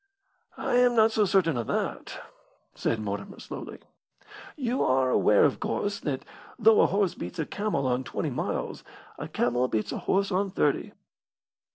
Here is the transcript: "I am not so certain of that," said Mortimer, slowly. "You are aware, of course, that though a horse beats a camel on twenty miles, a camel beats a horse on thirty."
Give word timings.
"I 0.57 0.77
am 0.77 0.95
not 0.95 1.11
so 1.11 1.25
certain 1.25 1.57
of 1.57 1.67
that," 1.67 2.19
said 2.73 2.99
Mortimer, 2.99 3.39
slowly. 3.39 3.77
"You 4.55 4.83
are 4.83 5.11
aware, 5.11 5.45
of 5.45 5.59
course, 5.59 5.99
that 5.99 6.25
though 6.57 6.81
a 6.81 6.87
horse 6.87 7.13
beats 7.13 7.37
a 7.37 7.45
camel 7.45 7.85
on 7.85 8.03
twenty 8.03 8.31
miles, 8.31 8.83
a 9.19 9.27
camel 9.27 9.67
beats 9.67 9.91
a 9.91 9.99
horse 9.99 10.31
on 10.31 10.49
thirty." 10.49 10.93